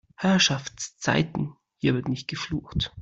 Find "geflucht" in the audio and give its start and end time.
2.27-2.91